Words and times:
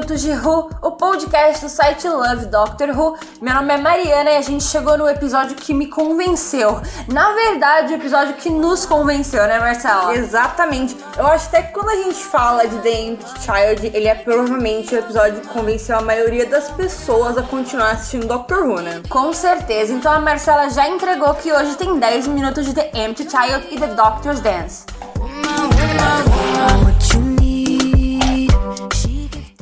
10 0.00 0.10
Minutos 0.10 0.20
de 0.22 0.32
Who, 0.32 0.70
o 0.82 0.92
podcast 0.92 1.64
do 1.64 1.68
site 1.68 2.08
Love 2.08 2.46
Doctor 2.46 2.88
Who. 2.90 3.18
Meu 3.40 3.54
nome 3.54 3.74
é 3.74 3.76
Mariana 3.76 4.30
e 4.30 4.36
a 4.36 4.40
gente 4.40 4.64
chegou 4.64 4.96
no 4.96 5.08
episódio 5.08 5.54
que 5.54 5.74
me 5.74 5.88
convenceu. 5.88 6.80
Na 7.08 7.32
verdade, 7.32 7.92
o 7.92 7.96
episódio 7.96 8.34
que 8.34 8.48
nos 8.48 8.86
convenceu, 8.86 9.46
né, 9.46 9.58
Marcela? 9.58 10.14
Exatamente. 10.14 10.96
Eu 11.18 11.26
acho 11.26 11.48
até 11.48 11.62
que 11.62 11.72
quando 11.72 11.90
a 11.90 11.96
gente 11.96 12.22
fala 12.24 12.66
de 12.66 12.78
The 12.78 13.00
Empty 13.00 13.40
Child, 13.40 13.90
ele 13.94 14.08
é 14.08 14.14
provavelmente 14.14 14.94
o 14.94 14.98
episódio 14.98 15.40
que 15.40 15.48
convenceu 15.48 15.98
a 15.98 16.02
maioria 16.02 16.46
das 16.46 16.70
pessoas 16.70 17.36
a 17.36 17.42
continuar 17.42 17.90
assistindo 17.90 18.26
Doctor 18.26 18.66
Who, 18.66 18.80
né? 18.80 19.02
Com 19.08 19.32
certeza. 19.32 19.92
Então 19.92 20.12
a 20.12 20.18
Marcela 20.18 20.70
já 20.70 20.88
entregou 20.88 21.34
que 21.34 21.52
hoje 21.52 21.76
tem 21.76 21.98
10 21.98 22.26
minutos 22.28 22.64
de 22.64 22.74
The 22.74 22.90
Empty 22.94 23.28
Child 23.28 23.68
e 23.70 23.78
The 23.78 23.88
Doctor's 23.88 24.40
Dance. 24.40 24.84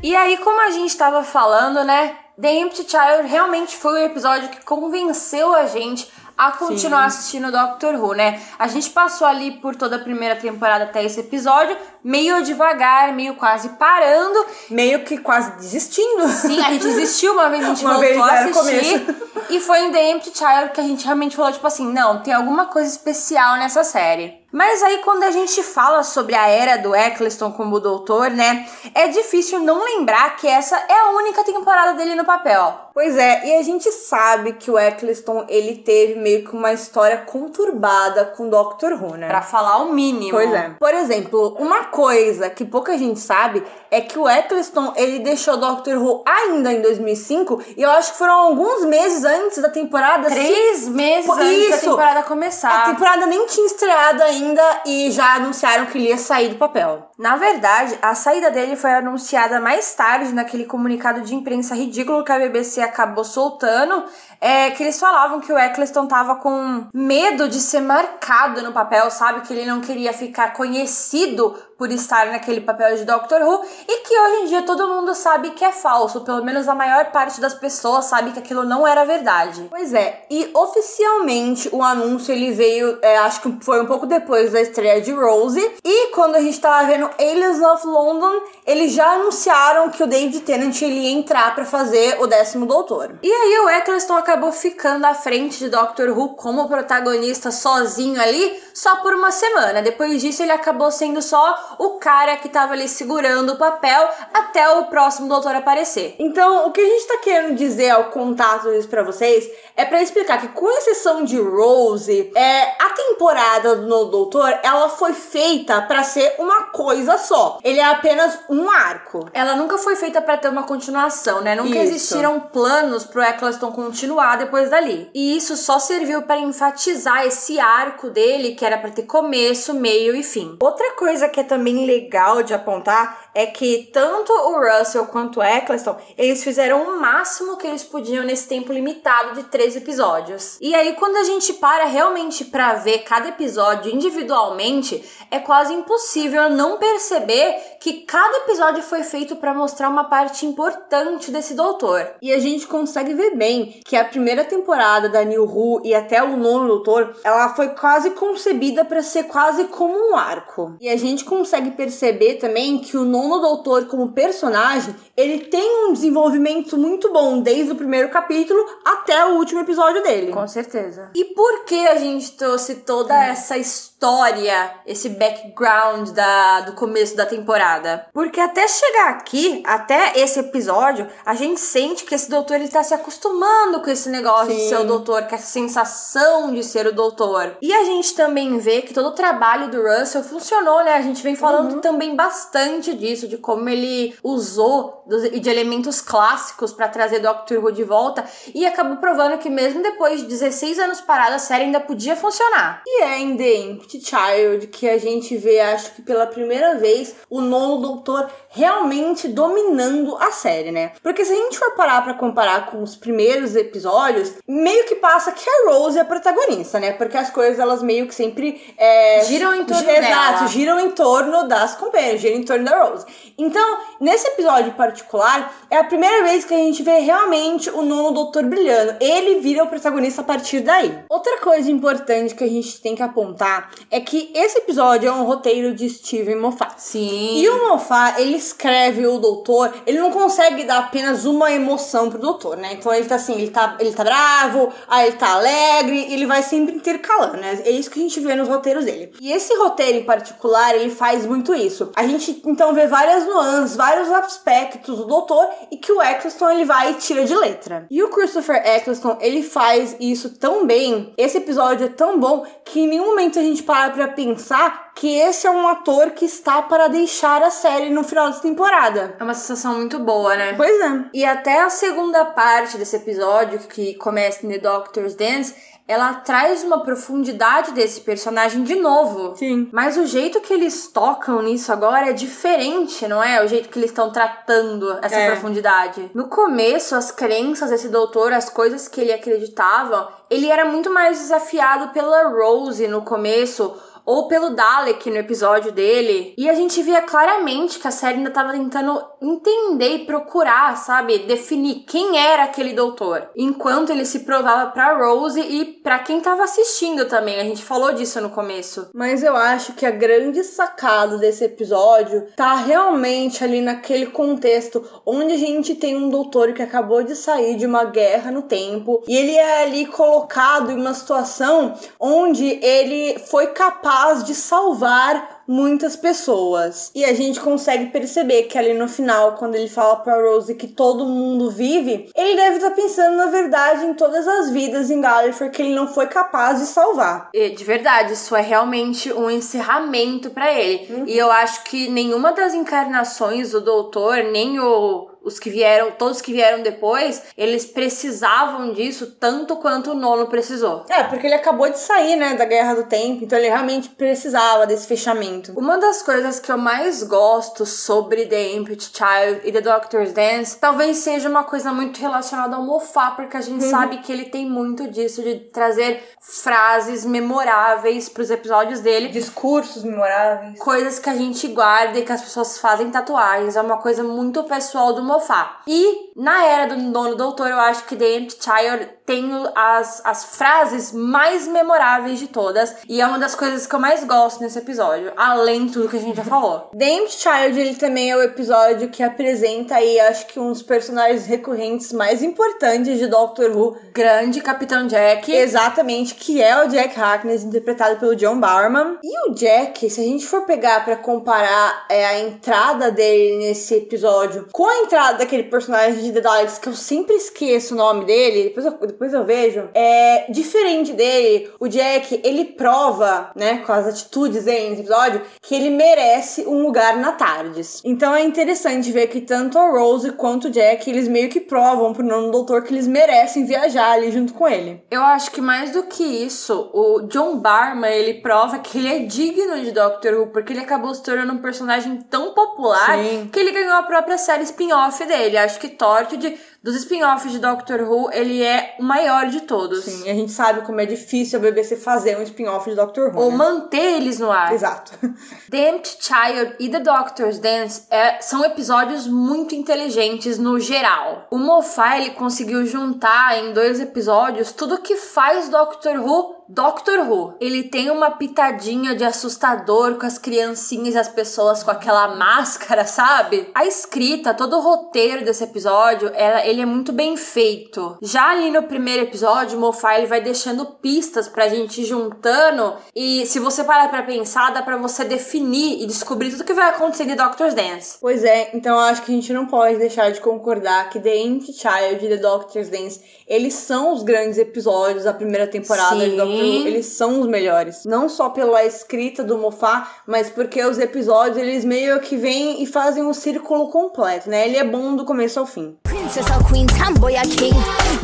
E 0.02 0.14
aí, 0.14 0.36
como 0.38 0.60
a 0.60 0.70
gente 0.70 0.90
estava 0.90 1.24
falando, 1.24 1.84
né? 1.84 2.14
The 2.40 2.52
Empty 2.52 2.86
Child 2.88 3.28
realmente 3.28 3.76
foi 3.76 4.02
o 4.02 4.04
episódio 4.06 4.48
que 4.48 4.64
convenceu 4.64 5.52
a 5.54 5.66
gente 5.66 6.08
a 6.36 6.52
continuar 6.52 7.10
Sim. 7.10 7.18
assistindo 7.18 7.50
Doctor 7.50 7.96
Who, 7.96 8.14
né? 8.14 8.40
A 8.56 8.68
gente 8.68 8.90
passou 8.90 9.26
ali 9.26 9.60
por 9.60 9.74
toda 9.74 9.96
a 9.96 9.98
primeira 9.98 10.36
temporada 10.36 10.84
até 10.84 11.04
esse 11.04 11.18
episódio, 11.18 11.76
meio 12.04 12.44
devagar, 12.44 13.12
meio 13.12 13.34
quase 13.34 13.70
parando. 13.70 14.46
Meio 14.70 15.02
que 15.02 15.18
quase 15.18 15.50
desistindo. 15.56 16.28
Sim, 16.28 16.60
a 16.60 16.70
gente 16.70 16.84
desistiu 16.84 17.32
uma 17.32 17.50
vez, 17.50 17.64
a 17.64 17.68
gente 17.70 17.84
uma 17.84 17.94
voltou 17.94 18.22
a 18.22 18.32
assistir. 18.34 19.16
E 19.50 19.58
foi 19.58 19.80
em 19.80 19.90
The 19.90 20.10
Empty 20.12 20.32
Child 20.32 20.70
que 20.72 20.80
a 20.80 20.84
gente 20.84 21.04
realmente 21.04 21.34
falou, 21.34 21.50
tipo 21.50 21.66
assim, 21.66 21.92
não, 21.92 22.22
tem 22.22 22.32
alguma 22.32 22.66
coisa 22.66 22.88
especial 22.88 23.56
nessa 23.56 23.82
série. 23.82 24.38
Mas 24.50 24.82
aí 24.82 24.98
quando 24.98 25.24
a 25.24 25.30
gente 25.30 25.62
fala 25.62 26.02
sobre 26.02 26.34
a 26.34 26.48
era 26.48 26.78
do 26.78 26.94
Eccleston 26.94 27.52
como 27.52 27.78
doutor, 27.78 28.30
né, 28.30 28.66
é 28.94 29.08
difícil 29.08 29.60
não 29.60 29.84
lembrar 29.84 30.36
que 30.36 30.46
essa 30.46 30.74
é 30.88 31.00
a 31.00 31.10
única 31.10 31.44
temporada 31.44 31.92
dele 31.92 32.14
no 32.14 32.24
papel. 32.24 32.88
Pois 32.94 33.16
é, 33.16 33.46
e 33.46 33.56
a 33.56 33.62
gente 33.62 33.92
sabe 33.92 34.54
que 34.54 34.70
o 34.70 34.78
Eccleston, 34.78 35.44
ele 35.48 35.76
teve 35.76 36.18
meio 36.18 36.44
que 36.44 36.56
uma 36.56 36.72
história 36.72 37.18
conturbada 37.18 38.24
com 38.24 38.48
Doctor 38.48 38.92
Who, 38.92 39.16
né? 39.16 39.28
Pra 39.28 39.42
falar 39.42 39.82
o 39.82 39.92
mínimo. 39.92 40.32
Pois 40.32 40.52
é. 40.52 40.70
Por 40.80 40.94
exemplo, 40.94 41.54
uma 41.58 41.84
coisa 41.84 42.50
que 42.50 42.64
pouca 42.64 42.98
gente 42.98 43.20
sabe 43.20 43.62
é 43.90 44.00
que 44.00 44.18
o 44.18 44.28
Eccleston, 44.28 44.94
ele 44.96 45.20
deixou 45.20 45.56
Doctor 45.56 45.96
Who 45.96 46.24
ainda 46.26 46.72
em 46.72 46.80
2005, 46.80 47.62
e 47.76 47.82
eu 47.82 47.90
acho 47.90 48.12
que 48.12 48.18
foram 48.18 48.34
alguns 48.34 48.84
meses 48.86 49.22
antes 49.24 49.58
da 49.58 49.68
temporada. 49.68 50.28
Três 50.28 50.78
se... 50.78 50.90
meses 50.90 51.26
Isso. 51.26 51.40
antes 51.40 51.70
da 51.70 51.78
temporada 51.78 52.22
começar. 52.24 52.82
A 52.82 52.90
temporada 52.90 53.26
nem 53.26 53.46
tinha 53.46 53.66
estreado 53.66 54.22
ainda 54.22 54.37
e 54.86 55.10
já 55.10 55.34
anunciaram 55.34 55.86
que 55.86 55.98
ele 55.98 56.08
ia 56.08 56.18
sair 56.18 56.50
do 56.50 56.56
papel. 56.56 57.10
Na 57.18 57.36
verdade, 57.36 57.98
a 58.00 58.14
saída 58.14 58.50
dele 58.50 58.76
foi 58.76 58.92
anunciada 58.92 59.60
mais 59.60 59.94
tarde 59.94 60.32
naquele 60.32 60.64
comunicado 60.64 61.20
de 61.22 61.34
imprensa 61.34 61.74
ridículo 61.74 62.24
que 62.24 62.32
a 62.32 62.38
BBC 62.38 62.80
acabou 62.80 63.24
soltando, 63.24 64.04
é 64.40 64.70
que 64.70 64.82
eles 64.82 64.98
falavam 64.98 65.40
que 65.40 65.52
o 65.52 65.58
Eccleston 65.58 66.06
tava 66.06 66.36
com 66.36 66.86
medo 66.94 67.48
de 67.48 67.60
ser 67.60 67.80
marcado 67.80 68.62
no 68.62 68.72
papel, 68.72 69.10
sabe? 69.10 69.40
Que 69.40 69.52
ele 69.52 69.66
não 69.66 69.80
queria 69.80 70.12
ficar 70.12 70.52
conhecido 70.52 71.56
por 71.78 71.92
estar 71.92 72.26
naquele 72.26 72.60
papel 72.60 72.96
de 72.96 73.04
Doctor 73.04 73.40
Who 73.40 73.64
e 73.86 74.00
que 74.00 74.18
hoje 74.18 74.42
em 74.42 74.46
dia 74.46 74.62
todo 74.62 74.88
mundo 74.88 75.14
sabe 75.14 75.50
que 75.50 75.64
é 75.64 75.70
falso, 75.70 76.22
pelo 76.22 76.44
menos 76.44 76.66
a 76.68 76.74
maior 76.74 77.12
parte 77.12 77.40
das 77.40 77.54
pessoas 77.54 78.06
sabe 78.06 78.32
que 78.32 78.40
aquilo 78.40 78.64
não 78.64 78.86
era 78.86 79.04
verdade. 79.04 79.68
Pois 79.70 79.94
é, 79.94 80.24
e 80.28 80.50
oficialmente 80.52 81.68
o 81.72 81.82
anúncio 81.82 82.32
ele 82.32 82.50
veio, 82.50 82.98
é, 83.00 83.18
acho 83.18 83.40
que 83.40 83.64
foi 83.64 83.80
um 83.80 83.86
pouco 83.86 84.06
depois 84.06 84.52
da 84.52 84.60
estreia 84.60 85.00
de 85.00 85.12
Rose, 85.12 85.60
e 85.84 86.10
quando 86.10 86.34
a 86.34 86.40
gente 86.40 86.60
tava 86.60 86.86
vendo 86.88 87.08
Aliens 87.18 87.60
of 87.62 87.86
London, 87.86 88.42
eles 88.66 88.92
já 88.92 89.12
anunciaram 89.12 89.88
que 89.90 90.02
o 90.02 90.06
David 90.06 90.40
Tennant 90.40 90.82
ele 90.82 91.00
ia 91.00 91.12
entrar 91.12 91.54
para 91.54 91.64
fazer 91.64 92.20
o 92.20 92.26
décimo 92.26 92.66
Doutor. 92.66 93.18
E 93.22 93.32
aí 93.32 93.60
o 93.60 93.68
Eccleston 93.68 94.16
acabou 94.16 94.50
ficando 94.50 95.04
à 95.04 95.14
frente 95.14 95.58
de 95.58 95.68
Doctor 95.68 96.08
Who 96.10 96.34
como 96.34 96.68
protagonista 96.68 97.52
sozinho 97.52 98.20
ali, 98.20 98.60
só 98.74 98.96
por 98.96 99.14
uma 99.14 99.30
semana. 99.30 99.80
Depois 99.80 100.20
disso 100.20 100.42
ele 100.42 100.52
acabou 100.52 100.90
sendo 100.90 101.22
só 101.22 101.67
o 101.78 101.98
cara 101.98 102.36
que 102.36 102.48
tava 102.48 102.72
ali 102.72 102.88
segurando 102.88 103.52
o 103.52 103.56
papel 103.56 104.08
até 104.32 104.68
o 104.70 104.86
próximo 104.86 105.28
doutor 105.28 105.54
aparecer. 105.54 106.16
Então, 106.18 106.66
o 106.66 106.72
que 106.72 106.80
a 106.80 106.86
gente 106.86 107.06
tá 107.06 107.18
querendo 107.18 107.54
dizer 107.54 107.90
ao 107.90 108.04
contato 108.04 108.72
isso 108.72 108.88
para 108.88 109.02
vocês 109.02 109.48
é 109.76 109.84
para 109.84 110.02
explicar 110.02 110.40
que, 110.40 110.48
com 110.48 110.68
exceção 110.78 111.24
de 111.24 111.38
Rose, 111.40 112.32
é, 112.34 112.62
a 112.82 112.90
temporada 112.90 113.76
do 113.76 113.86
No 113.86 114.06
Doutor 114.06 114.58
ela 114.62 114.88
foi 114.88 115.12
feita 115.12 115.82
para 115.82 116.02
ser 116.02 116.34
uma 116.38 116.64
coisa 116.64 117.18
só. 117.18 117.58
Ele 117.62 117.78
é 117.78 117.84
apenas 117.84 118.38
um 118.48 118.70
arco. 118.70 119.28
Ela 119.32 119.56
nunca 119.56 119.78
foi 119.78 119.96
feita 119.96 120.20
para 120.20 120.36
ter 120.36 120.48
uma 120.48 120.64
continuação, 120.64 121.40
né? 121.40 121.54
Nunca 121.54 121.78
isso. 121.78 121.94
existiram 121.94 122.40
planos 122.40 123.04
pro 123.04 123.22
Eccleston 123.22 123.72
continuar 123.72 124.36
depois 124.36 124.70
dali. 124.70 125.10
E 125.14 125.36
isso 125.36 125.56
só 125.56 125.78
serviu 125.78 126.22
para 126.22 126.38
enfatizar 126.38 127.26
esse 127.26 127.58
arco 127.58 128.10
dele, 128.10 128.54
que 128.54 128.64
era 128.64 128.78
para 128.78 128.90
ter 128.90 129.02
começo, 129.02 129.74
meio 129.74 130.14
e 130.14 130.22
fim. 130.22 130.56
Outra 130.60 130.92
coisa 130.92 131.28
que 131.28 131.40
é 131.40 131.44
também 131.44 131.57
legal 131.86 132.42
de 132.42 132.54
apontar 132.54 133.27
é 133.38 133.46
que 133.46 133.88
tanto 133.92 134.32
o 134.32 134.58
Russell 134.58 135.06
quanto 135.06 135.38
o 135.38 135.42
Eccleston, 135.44 135.96
eles 136.16 136.42
fizeram 136.42 136.82
o 136.82 137.00
máximo 137.00 137.56
que 137.56 137.68
eles 137.68 137.84
podiam 137.84 138.24
nesse 138.24 138.48
tempo 138.48 138.72
limitado 138.72 139.36
de 139.36 139.44
três 139.44 139.76
episódios. 139.76 140.58
E 140.60 140.74
aí, 140.74 140.94
quando 140.94 141.14
a 141.14 141.22
gente 141.22 141.52
para 141.52 141.84
realmente 141.84 142.44
para 142.46 142.74
ver 142.74 143.04
cada 143.04 143.28
episódio 143.28 143.94
individualmente, 143.94 145.04
é 145.30 145.38
quase 145.38 145.72
impossível 145.72 146.50
não 146.50 146.78
perceber 146.78 147.76
que 147.80 148.00
cada 148.00 148.38
episódio 148.38 148.82
foi 148.82 149.04
feito 149.04 149.36
para 149.36 149.54
mostrar 149.54 149.88
uma 149.88 150.10
parte 150.10 150.44
importante 150.44 151.30
desse 151.30 151.54
doutor. 151.54 152.14
E 152.20 152.32
a 152.32 152.40
gente 152.40 152.66
consegue 152.66 153.14
ver 153.14 153.36
bem 153.36 153.80
que 153.84 153.94
a 153.94 154.04
primeira 154.04 154.44
temporada 154.44 155.08
da 155.08 155.22
New 155.22 155.44
Who 155.44 155.82
e 155.84 155.94
até 155.94 156.20
o 156.20 156.36
nono 156.36 156.66
doutor, 156.66 157.14
ela 157.22 157.54
foi 157.54 157.68
quase 157.68 158.10
concebida 158.10 158.84
para 158.84 159.00
ser 159.00 159.24
quase 159.24 159.66
como 159.66 160.10
um 160.10 160.16
arco. 160.16 160.76
E 160.80 160.88
a 160.88 160.96
gente 160.96 161.24
consegue 161.24 161.70
perceber 161.70 162.34
também 162.34 162.78
que 162.78 162.96
o 162.96 163.04
nono 163.04 163.27
doutor 163.40 163.86
como 163.86 164.12
personagem, 164.12 164.94
ele 165.16 165.40
tem 165.40 165.86
um 165.86 165.92
desenvolvimento 165.92 166.76
muito 166.76 167.12
bom 167.12 167.40
desde 167.40 167.72
o 167.72 167.76
primeiro 167.76 168.08
capítulo 168.08 168.64
até 168.84 169.26
o 169.26 169.36
último 169.36 169.60
episódio 169.60 170.02
dele. 170.02 170.32
Com 170.32 170.46
certeza. 170.46 171.10
E 171.14 171.24
por 171.26 171.64
que 171.64 171.86
a 171.86 171.96
gente 171.96 172.32
trouxe 172.32 172.76
toda 172.76 173.14
essa 173.14 173.58
história, 173.58 174.74
esse 174.86 175.10
background 175.10 176.10
da, 176.10 176.60
do 176.62 176.72
começo 176.72 177.16
da 177.16 177.26
temporada? 177.26 178.06
Porque 178.12 178.40
até 178.40 178.66
chegar 178.66 179.10
aqui, 179.10 179.62
até 179.66 180.18
esse 180.18 180.38
episódio, 180.40 181.06
a 181.26 181.34
gente 181.34 181.60
sente 181.60 182.04
que 182.04 182.14
esse 182.14 182.30
doutor 182.30 182.54
ele 182.54 182.68
tá 182.68 182.82
se 182.82 182.94
acostumando 182.94 183.80
com 183.80 183.90
esse 183.90 184.08
negócio 184.08 184.52
Sim. 184.52 184.56
de 184.56 184.68
ser 184.68 184.76
o 184.76 184.84
doutor, 184.84 185.24
com 185.24 185.34
essa 185.34 185.46
sensação 185.46 186.52
de 186.52 186.62
ser 186.62 186.86
o 186.86 186.94
doutor. 186.94 187.56
E 187.60 187.72
a 187.72 187.84
gente 187.84 188.14
também 188.14 188.58
vê 188.58 188.82
que 188.82 188.94
todo 188.94 189.08
o 189.08 189.14
trabalho 189.14 189.70
do 189.70 189.82
Russell 189.82 190.22
funcionou, 190.22 190.84
né? 190.84 190.94
A 190.94 191.02
gente 191.02 191.22
vem 191.22 191.34
falando 191.34 191.74
uhum. 191.74 191.80
também 191.80 192.14
bastante 192.14 192.94
disso, 192.94 193.17
de 193.26 193.38
como 193.38 193.68
ele 193.68 194.14
usou 194.22 195.04
de 195.40 195.48
elementos 195.48 196.00
clássicos 196.00 196.72
para 196.72 196.88
trazer 196.88 197.20
Doctor 197.20 197.64
Who 197.64 197.72
de 197.72 197.84
volta 197.84 198.24
e 198.54 198.66
acabou 198.66 198.98
provando 198.98 199.38
que 199.38 199.48
mesmo 199.48 199.82
depois 199.82 200.20
de 200.20 200.26
16 200.26 200.78
anos 200.78 201.00
parada, 201.00 201.36
a 201.36 201.38
série 201.38 201.64
ainda 201.64 201.80
podia 201.80 202.14
funcionar. 202.14 202.82
E 202.86 203.02
é 203.02 203.18
em 203.18 203.36
The 203.36 203.56
Empty 203.56 204.00
Child 204.00 204.66
que 204.66 204.88
a 204.88 204.98
gente 204.98 205.36
vê, 205.36 205.60
acho 205.60 205.94
que 205.94 206.02
pela 206.02 206.26
primeira 206.26 206.76
vez, 206.76 207.16
o 207.30 207.40
nono 207.40 207.78
doutor 207.80 208.30
realmente 208.50 209.28
dominando 209.28 210.16
a 210.18 210.30
série, 210.30 210.70
né? 210.70 210.92
Porque 211.02 211.24
se 211.24 211.32
a 211.32 211.36
gente 211.36 211.58
for 211.58 211.74
parar 211.74 212.02
para 212.02 212.14
comparar 212.14 212.66
com 212.66 212.82
os 212.82 212.96
primeiros 212.96 213.56
episódios, 213.56 214.34
meio 214.46 214.84
que 214.84 214.96
passa 214.96 215.32
que 215.32 215.48
a 215.48 215.70
Rose 215.70 215.98
é 215.98 216.02
a 216.02 216.04
protagonista, 216.04 216.78
né? 216.78 216.92
Porque 216.92 217.16
as 217.16 217.30
coisas 217.30 217.58
elas 217.58 217.82
meio 217.82 218.06
que 218.06 218.14
sempre 218.14 218.74
é, 218.76 219.24
giram 219.24 219.54
em 219.54 219.64
torno 219.64 219.90
exato, 219.90 220.32
dela. 220.32 220.48
giram 220.48 220.80
em 220.80 220.90
torno 220.90 221.48
das 221.48 221.74
companheiras, 221.74 222.20
giram 222.20 222.36
em 222.36 222.44
torno 222.44 222.64
da 222.64 222.82
Rose. 222.82 222.97
Então, 223.36 223.78
nesse 224.00 224.26
episódio 224.28 224.72
particular, 224.72 225.52
é 225.70 225.76
a 225.76 225.84
primeira 225.84 226.24
vez 226.24 226.44
que 226.44 226.54
a 226.54 226.58
gente 226.58 226.82
vê 226.82 226.98
realmente 226.98 227.70
o 227.70 227.82
nono 227.82 228.12
doutor 228.12 228.44
brilhando. 228.44 228.96
Ele 229.00 229.40
vira 229.40 229.64
o 229.64 229.68
protagonista 229.68 230.22
a 230.22 230.24
partir 230.24 230.60
daí. 230.60 230.98
Outra 231.08 231.38
coisa 231.40 231.70
importante 231.70 232.34
que 232.34 232.44
a 232.44 232.48
gente 232.48 232.80
tem 232.80 232.94
que 232.94 233.02
apontar 233.02 233.70
é 233.90 234.00
que 234.00 234.30
esse 234.34 234.58
episódio 234.58 235.08
é 235.08 235.12
um 235.12 235.24
roteiro 235.24 235.74
de 235.74 235.88
Steven 235.88 236.36
Moffat. 236.36 236.74
Sim. 236.78 237.40
E 237.40 237.48
o 237.48 237.68
Moffat, 237.68 238.20
ele 238.20 238.36
escreve 238.36 239.06
o 239.06 239.18
doutor, 239.18 239.72
ele 239.86 239.98
não 239.98 240.10
consegue 240.10 240.64
dar 240.64 240.78
apenas 240.78 241.24
uma 241.24 241.50
emoção 241.52 242.10
pro 242.10 242.18
doutor, 242.18 242.56
né? 242.56 242.72
Então 242.72 242.92
ele 242.92 243.06
tá 243.06 243.14
assim, 243.14 243.34
ele 243.34 243.50
tá, 243.50 243.76
ele 243.78 243.92
tá 243.92 244.04
bravo, 244.04 244.72
aí 244.88 245.08
ele 245.08 245.16
tá 245.16 245.34
alegre, 245.34 246.12
ele 246.12 246.26
vai 246.26 246.42
sempre 246.42 246.74
intercalando, 246.74 247.36
né? 247.36 247.60
É 247.64 247.70
isso 247.70 247.90
que 247.90 247.98
a 247.98 248.02
gente 248.02 248.18
vê 248.20 248.34
nos 248.34 248.48
roteiros 248.48 248.84
dele. 248.84 249.12
E 249.20 249.32
esse 249.32 249.54
roteiro 249.56 249.98
em 249.98 250.04
particular, 250.04 250.74
ele 250.74 250.90
faz 250.90 251.26
muito 251.26 251.54
isso. 251.54 251.92
A 251.94 252.06
gente 252.06 252.42
então 252.46 252.74
vê 252.74 252.86
várias 252.88 253.24
nuances, 253.26 253.76
vários 253.76 254.10
aspectos 254.10 254.96
do 254.96 255.04
doutor 255.06 255.48
e 255.70 255.76
que 255.76 255.92
o 255.92 256.02
Eccleston 256.02 256.50
ele 256.50 256.64
vai 256.64 256.92
e 256.92 256.94
tira 256.94 257.24
de 257.24 257.34
letra. 257.34 257.86
E 257.90 258.02
o 258.02 258.08
Christopher 258.10 258.62
Eccleston, 258.66 259.18
ele 259.20 259.42
faz 259.42 259.96
isso 260.00 260.30
tão 260.38 260.66
bem, 260.66 261.12
esse 261.16 261.38
episódio 261.38 261.86
é 261.86 261.90
tão 261.90 262.18
bom 262.18 262.44
que 262.64 262.80
em 262.80 262.88
nenhum 262.88 263.06
momento 263.06 263.38
a 263.38 263.42
gente 263.42 263.62
para 263.62 263.90
pra 263.90 264.08
pensar 264.08 264.87
que 264.98 265.16
esse 265.16 265.46
é 265.46 265.50
um 265.50 265.68
ator 265.68 266.10
que 266.10 266.24
está 266.24 266.60
para 266.60 266.88
deixar 266.88 267.40
a 267.40 267.50
série 267.52 267.88
no 267.88 268.02
final 268.02 268.26
dessa 268.26 268.42
temporada. 268.42 269.14
É 269.20 269.22
uma 269.22 269.32
sensação 269.32 269.74
muito 269.76 270.00
boa, 270.00 270.34
né? 270.34 270.54
Pois 270.54 270.80
é. 270.80 271.04
E 271.14 271.24
até 271.24 271.62
a 271.62 271.70
segunda 271.70 272.24
parte 272.24 272.76
desse 272.76 272.96
episódio, 272.96 273.60
que 273.60 273.94
começa 273.94 274.44
em 274.44 274.48
The 274.50 274.58
Doctor's 274.58 275.14
Dance, 275.14 275.54
ela 275.86 276.14
traz 276.14 276.64
uma 276.64 276.82
profundidade 276.82 277.72
desse 277.72 278.00
personagem 278.02 278.62
de 278.62 278.74
novo. 278.74 279.34
Sim. 279.36 279.70
Mas 279.72 279.96
o 279.96 280.04
jeito 280.04 280.40
que 280.40 280.52
eles 280.52 280.88
tocam 280.88 281.40
nisso 281.42 281.72
agora 281.72 282.10
é 282.10 282.12
diferente, 282.12 283.06
não 283.08 283.22
é? 283.22 283.42
O 283.42 283.48
jeito 283.48 283.70
que 283.70 283.78
eles 283.78 283.90
estão 283.90 284.12
tratando 284.12 284.98
essa 285.00 285.16
É. 285.16 285.30
profundidade. 285.30 286.10
No 286.12 286.28
começo, 286.28 286.94
as 286.94 287.10
crenças 287.10 287.70
desse 287.70 287.88
doutor, 287.88 288.32
as 288.34 288.50
coisas 288.50 288.86
que 288.86 289.00
ele 289.00 289.12
acreditava, 289.14 290.12
ele 290.28 290.48
era 290.50 290.66
muito 290.66 290.90
mais 290.90 291.20
desafiado 291.20 291.88
pela 291.88 292.28
Rose 292.28 292.86
no 292.86 293.00
começo. 293.00 293.74
Ou 294.08 294.26
pelo 294.26 294.54
Dalek 294.54 295.10
no 295.10 295.18
episódio 295.18 295.70
dele. 295.70 296.32
E 296.38 296.48
a 296.48 296.54
gente 296.54 296.82
via 296.82 297.02
claramente 297.02 297.78
que 297.78 297.86
a 297.86 297.90
série 297.90 298.16
ainda 298.16 298.30
tava 298.30 298.52
tentando 298.52 299.04
entender 299.20 299.96
e 299.96 300.06
procurar, 300.06 300.74
sabe? 300.78 301.18
Definir 301.18 301.84
quem 301.86 302.16
era 302.16 302.44
aquele 302.44 302.72
doutor. 302.72 303.28
Enquanto 303.36 303.90
ele 303.90 304.06
se 304.06 304.20
provava 304.20 304.70
pra 304.70 304.96
Rose 304.96 305.38
e 305.38 305.66
pra 305.66 305.98
quem 305.98 306.22
tava 306.22 306.44
assistindo 306.44 307.04
também. 307.04 307.38
A 307.38 307.44
gente 307.44 307.62
falou 307.62 307.92
disso 307.92 308.18
no 308.22 308.30
começo. 308.30 308.88
Mas 308.94 309.22
eu 309.22 309.36
acho 309.36 309.74
que 309.74 309.84
a 309.84 309.90
grande 309.90 310.42
sacada 310.42 311.18
desse 311.18 311.44
episódio 311.44 312.28
tá 312.34 312.54
realmente 312.54 313.44
ali 313.44 313.60
naquele 313.60 314.06
contexto 314.06 314.82
onde 315.04 315.34
a 315.34 315.38
gente 315.38 315.74
tem 315.74 315.94
um 315.94 316.08
doutor 316.08 316.54
que 316.54 316.62
acabou 316.62 317.02
de 317.02 317.14
sair 317.14 317.56
de 317.56 317.66
uma 317.66 317.84
guerra 317.84 318.30
no 318.30 318.40
tempo 318.40 319.02
e 319.06 319.14
ele 319.14 319.36
é 319.36 319.64
ali 319.64 319.84
colocado 319.84 320.70
em 320.70 320.80
uma 320.80 320.94
situação 320.94 321.74
onde 322.00 322.58
ele 322.64 323.18
foi 323.18 323.48
capaz 323.48 323.97
de 324.24 324.34
salvar 324.34 325.42
muitas 325.48 325.96
pessoas. 325.96 326.90
E 326.94 327.04
a 327.04 327.14
gente 327.14 327.40
consegue 327.40 327.86
perceber 327.86 328.44
que 328.44 328.58
ali 328.58 328.74
no 328.74 328.86
final, 328.86 329.32
quando 329.36 329.54
ele 329.54 329.68
fala 329.68 329.96
pra 329.96 330.20
Rose 330.20 330.54
que 330.54 330.68
todo 330.68 331.06
mundo 331.06 331.50
vive, 331.50 332.10
ele 332.14 332.36
deve 332.36 332.56
estar 332.56 332.70
pensando 332.72 333.16
na 333.16 333.26
verdade 333.26 333.86
em 333.86 333.94
todas 333.94 334.28
as 334.28 334.50
vidas 334.50 334.90
em 334.90 335.00
Gallifrey 335.00 335.50
que 335.50 335.62
ele 335.62 335.74
não 335.74 335.88
foi 335.88 336.06
capaz 336.06 336.58
de 336.58 336.66
salvar. 336.66 337.30
E, 337.32 337.50
de 337.50 337.64
verdade, 337.64 338.12
isso 338.12 338.36
é 338.36 338.42
realmente 338.42 339.10
um 339.12 339.30
encerramento 339.30 340.30
pra 340.30 340.52
ele. 340.52 341.04
E 341.06 341.16
eu 341.16 341.30
acho 341.30 341.64
que 341.64 341.88
nenhuma 341.88 342.32
das 342.32 342.52
encarnações 342.52 343.52
do 343.52 343.60
doutor, 343.60 344.16
nem 344.24 344.60
o 344.60 345.08
os 345.28 345.38
que 345.38 345.50
vieram, 345.50 345.92
todos 345.92 346.20
que 346.20 346.32
vieram 346.32 346.62
depois, 346.62 347.22
eles 347.36 347.64
precisavam 347.64 348.72
disso 348.72 349.14
tanto 349.18 349.56
quanto 349.56 349.92
o 349.92 349.94
nono 349.94 350.26
precisou. 350.26 350.84
É, 350.88 351.04
porque 351.04 351.26
ele 351.26 351.34
acabou 351.34 351.70
de 351.70 351.78
sair, 351.78 352.16
né, 352.16 352.34
da 352.34 352.44
Guerra 352.44 352.74
do 352.74 352.84
Tempo, 352.84 353.24
então 353.24 353.38
ele 353.38 353.48
realmente 353.48 353.90
precisava 353.90 354.66
desse 354.66 354.86
fechamento. 354.86 355.52
Uma 355.56 355.78
das 355.78 356.02
coisas 356.02 356.40
que 356.40 356.50
eu 356.50 356.58
mais 356.58 357.02
gosto 357.02 357.64
sobre 357.64 358.26
The 358.26 358.54
Empty 358.54 358.90
Child 358.92 359.40
e 359.44 359.52
The 359.52 359.60
Doctor's 359.60 360.12
Dance 360.12 360.58
talvez 360.58 360.98
seja 360.98 361.28
uma 361.28 361.44
coisa 361.44 361.72
muito 361.72 362.00
relacionada 362.00 362.56
ao 362.56 362.62
Mofá, 362.62 363.12
porque 363.12 363.36
a 363.36 363.40
gente 363.40 363.64
sabe 363.64 363.98
que 363.98 364.10
ele 364.10 364.26
tem 364.26 364.46
muito 364.46 364.88
disso 364.88 365.22
de 365.22 365.36
trazer 365.36 366.02
frases 366.20 367.04
memoráveis 367.04 368.08
pros 368.08 368.30
episódios 368.30 368.80
dele. 368.80 369.08
Discursos 369.08 369.84
memoráveis. 369.84 370.58
Coisas 370.58 370.98
que 370.98 371.08
a 371.08 371.14
gente 371.14 371.46
guarda 371.48 371.98
e 371.98 372.04
que 372.04 372.12
as 372.12 372.22
pessoas 372.22 372.58
fazem 372.58 372.90
tatuagens. 372.90 373.56
É 373.56 373.60
uma 373.60 373.78
coisa 373.78 374.02
muito 374.02 374.44
pessoal 374.44 374.92
do 374.92 375.02
Mofá. 375.02 375.17
E 375.66 376.07
na 376.18 376.44
era 376.44 376.66
do 376.66 376.76
nono 376.76 377.14
doutor, 377.14 377.48
eu 377.48 377.60
acho 377.60 377.84
que 377.84 377.94
The 377.94 378.16
Empty 378.16 378.36
Child 378.42 378.88
tem 379.06 379.30
as, 379.54 380.02
as 380.04 380.36
frases 380.36 380.92
mais 380.92 381.46
memoráveis 381.46 382.18
de 382.18 382.26
todas. 382.26 382.74
E 382.88 383.00
é 383.00 383.06
uma 383.06 383.18
das 383.18 383.34
coisas 383.34 383.66
que 383.66 383.74
eu 383.74 383.78
mais 383.78 384.04
gosto 384.04 384.42
nesse 384.42 384.58
episódio. 384.58 385.12
Além 385.16 385.66
de 385.66 385.72
tudo 385.72 385.88
que 385.88 385.96
a 385.96 386.00
gente 386.00 386.16
já 386.16 386.24
falou. 386.24 386.70
The 386.76 386.90
Empty 386.90 387.12
Child, 387.12 387.60
ele 387.60 387.74
também 387.76 388.10
é 388.10 388.16
o 388.16 388.22
episódio 388.22 388.88
que 388.90 389.02
apresenta 389.02 389.76
aí, 389.76 389.98
acho 390.00 390.26
que 390.26 390.40
um 390.40 390.52
dos 390.52 390.62
personagens 390.62 391.24
recorrentes 391.24 391.92
mais 391.92 392.22
importantes 392.22 392.98
de 392.98 393.06
Doctor 393.06 393.56
Who. 393.56 393.78
Grande 393.94 394.40
Capitão 394.40 394.86
Jack. 394.88 395.32
Exatamente, 395.32 396.16
que 396.16 396.42
é 396.42 396.64
o 396.64 396.68
Jack 396.68 397.00
Harkness, 397.00 397.44
interpretado 397.44 397.98
pelo 398.00 398.16
John 398.16 398.40
Barman. 398.40 398.98
E 399.02 399.30
o 399.30 399.34
Jack, 399.34 399.88
se 399.88 400.00
a 400.00 400.04
gente 400.04 400.26
for 400.26 400.42
pegar 400.42 400.84
pra 400.84 400.96
comparar 400.96 401.86
é, 401.88 402.04
a 402.04 402.18
entrada 402.18 402.90
dele 402.90 403.38
nesse 403.38 403.76
episódio 403.76 404.48
com 404.52 404.66
a 404.66 404.82
entrada 404.82 405.18
daquele 405.18 405.44
personagem 405.44 406.07
de 406.08 406.14
The 406.14 406.20
Daleks, 406.20 406.58
que 406.58 406.68
eu 406.68 406.74
sempre 406.74 407.14
esqueço 407.14 407.74
o 407.74 407.76
nome 407.76 408.04
dele, 408.04 408.44
depois 408.44 408.66
eu, 408.66 408.72
depois 408.72 409.12
eu 409.12 409.24
vejo, 409.24 409.68
é 409.74 410.26
diferente 410.30 410.92
dele. 410.92 411.50
O 411.60 411.68
Jack, 411.68 412.20
ele 412.24 412.44
prova, 412.44 413.30
né, 413.34 413.62
com 413.64 413.72
as 413.72 413.86
atitudes 413.86 414.44
dele 414.44 414.70
nesse 414.70 414.82
episódio, 414.82 415.22
que 415.40 415.54
ele 415.54 415.70
merece 415.70 416.46
um 416.46 416.62
lugar 416.62 416.96
na 416.96 417.12
Tardes. 417.12 417.82
Então 417.84 418.14
é 418.14 418.22
interessante 418.22 418.90
ver 418.92 419.08
que 419.08 419.20
tanto 419.20 419.58
a 419.58 419.70
Rose 419.70 420.12
quanto 420.12 420.48
o 420.48 420.50
Jack, 420.50 420.88
eles 420.88 421.08
meio 421.08 421.28
que 421.28 421.40
provam 421.40 421.92
pro 421.92 422.04
nono 422.04 422.30
doutor 422.30 422.62
que 422.62 422.72
eles 422.72 422.86
merecem 422.86 423.44
viajar 423.44 423.92
ali 423.92 424.10
junto 424.10 424.34
com 424.34 424.48
ele. 424.48 424.82
Eu 424.90 425.02
acho 425.02 425.30
que 425.30 425.40
mais 425.40 425.70
do 425.72 425.84
que 425.84 426.02
isso, 426.02 426.70
o 426.72 427.02
John 427.02 427.36
Barman, 427.38 427.90
ele 427.90 428.14
prova 428.20 428.58
que 428.58 428.78
ele 428.78 428.88
é 428.88 428.98
digno 429.00 429.60
de 429.60 429.72
Doctor 429.72 430.14
Who, 430.14 430.26
porque 430.28 430.52
ele 430.52 430.60
acabou 430.60 430.94
se 430.94 431.02
tornando 431.02 431.32
um 431.32 431.38
personagem 431.38 431.98
tão 432.10 432.34
popular 432.34 432.98
Sim. 432.98 433.28
que 433.32 433.38
ele 433.38 433.52
ganhou 433.52 433.74
a 433.74 433.82
própria 433.82 434.18
série 434.18 434.44
spin-off 434.44 435.04
dele. 435.04 435.36
Acho 435.36 435.58
que 435.58 435.68
Torchwood, 435.98 436.38
dos 436.62 436.74
spin-offs 436.76 437.30
de 437.30 437.38
Doctor 437.38 437.80
Who, 437.82 438.10
ele 438.12 438.42
é 438.42 438.76
o 438.78 438.82
maior 438.82 439.26
de 439.26 439.42
todos. 439.42 439.84
Sim, 439.84 440.10
a 440.10 440.14
gente 440.14 440.32
sabe 440.32 440.62
como 440.62 440.80
é 440.80 440.86
difícil 440.86 441.38
a 441.38 441.42
BBC 441.42 441.76
fazer 441.76 442.18
um 442.18 442.22
spin-off 442.22 442.68
de 442.68 442.74
Doctor 442.76 443.14
Who. 443.14 443.20
Ou 443.20 443.30
né? 443.30 443.36
manter 443.36 443.96
eles 443.96 444.18
no 444.18 444.30
ar. 444.30 444.52
Exato. 444.52 444.92
Empty 445.52 445.98
Child 446.00 446.56
e 446.60 446.68
The 446.68 446.80
Doctor's 446.80 447.38
Dance 447.38 447.86
é- 447.90 448.20
são 448.20 448.44
episódios 448.44 449.06
muito 449.06 449.54
inteligentes 449.54 450.38
no 450.38 450.58
geral. 450.58 451.26
O 451.30 451.38
Moffat 451.38 452.00
ele 452.00 452.10
conseguiu 452.10 452.66
juntar 452.66 453.38
em 453.38 453.52
dois 453.52 453.80
episódios 453.80 454.52
tudo 454.52 454.78
que 454.78 454.96
faz 454.96 455.48
Doctor 455.48 455.96
Who 455.98 456.38
Doctor 456.50 457.00
Who. 457.00 457.34
Ele 457.40 457.64
tem 457.64 457.90
uma 457.90 458.12
pitadinha 458.12 458.94
de 458.94 459.04
assustador 459.04 459.96
com 459.96 460.06
as 460.06 460.16
criancinhas 460.16 460.94
e 460.94 460.98
as 460.98 461.08
pessoas 461.08 461.62
com 461.62 461.70
aquela 461.70 462.08
máscara, 462.16 462.86
sabe? 462.86 463.50
A 463.54 463.66
escrita, 463.66 464.32
todo 464.32 464.56
o 464.56 464.60
roteiro 464.62 465.26
desse 465.26 465.44
episódio, 465.44 466.10
ela- 466.14 466.46
ele 466.48 466.62
é 466.62 466.66
muito 466.66 466.92
bem 466.92 467.16
feito. 467.16 467.96
Já 468.02 468.30
ali 468.30 468.50
no 468.50 468.62
primeiro 468.62 469.02
episódio, 469.02 469.58
o 469.58 469.60
Moffat 469.60 469.98
ele 469.98 470.06
vai 470.06 470.20
deixando 470.20 470.64
pistas 470.66 471.28
pra 471.28 471.48
gente 471.48 471.82
ir 471.82 471.84
juntando 471.84 472.74
e 472.94 473.26
se 473.26 473.38
você 473.38 473.64
parar 473.64 473.88
pra 473.88 474.02
pensar, 474.02 474.52
dá 474.52 474.62
pra 474.62 474.76
você 474.76 475.04
definir 475.04 475.82
e 475.82 475.86
descobrir 475.86 476.30
tudo 476.30 476.44
que 476.44 476.52
vai 476.52 476.70
acontecer 476.70 477.04
em 477.04 477.16
Doctor's 477.16 477.54
Dance. 477.54 477.98
Pois 478.00 478.24
é, 478.24 478.50
então 478.54 478.76
eu 478.76 478.82
acho 478.82 479.02
que 479.02 479.12
a 479.12 479.14
gente 479.14 479.32
não 479.32 479.46
pode 479.46 479.78
deixar 479.78 480.10
de 480.10 480.20
concordar 480.20 480.90
que 480.90 481.00
The 481.00 481.16
Empty 481.16 481.52
Child 481.52 482.04
e 482.04 482.08
The 482.08 482.16
Doctor's 482.16 482.68
Dance, 482.68 483.00
eles 483.26 483.54
são 483.54 483.92
os 483.92 484.02
grandes 484.02 484.38
episódios 484.38 485.04
da 485.04 485.12
primeira 485.12 485.46
temporada 485.46 486.00
Sim. 486.00 486.10
de 486.10 486.16
Doctor 486.16 486.38
Who. 486.38 486.66
Eles 486.66 486.86
são 486.86 487.20
os 487.20 487.26
melhores. 487.26 487.84
Não 487.84 488.08
só 488.08 488.30
pela 488.30 488.64
escrita 488.64 489.22
do 489.22 489.38
Moffat, 489.38 489.86
mas 490.06 490.30
porque 490.30 490.64
os 490.64 490.78
episódios, 490.78 491.36
eles 491.36 491.64
meio 491.64 492.00
que 492.00 492.16
vêm 492.16 492.62
e 492.62 492.66
fazem 492.66 493.04
um 493.04 493.12
círculo 493.12 493.68
completo, 493.68 494.30
né? 494.30 494.46
Ele 494.46 494.56
é 494.56 494.64
bom 494.64 494.96
do 494.96 495.04
começo 495.04 495.38
ao 495.38 495.46
fim. 495.46 495.76
Princess 496.08 496.30
or 496.30 496.40
queen, 496.44 496.64
or 496.64 497.26
king. 497.36 497.52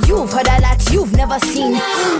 You've 0.06 0.30
heard 0.30 0.46
a 0.46 0.60
lot 0.60 0.92
you've 0.92 1.16
never 1.16 1.38
seen. 1.38 1.72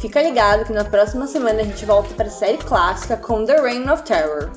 Fica 0.00 0.22
ligado 0.22 0.64
que 0.64 0.72
na 0.72 0.84
próxima 0.84 1.26
semana 1.26 1.60
a 1.60 1.64
gente 1.64 1.84
volta 1.84 2.14
para 2.14 2.26
a 2.26 2.30
série 2.30 2.58
clássica 2.58 3.16
com 3.16 3.44
The 3.44 3.60
Reign 3.60 3.88
of 3.88 4.02
Terror. 4.02 4.50